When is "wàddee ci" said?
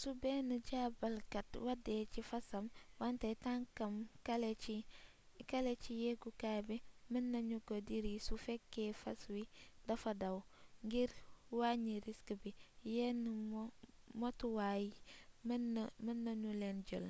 1.66-2.20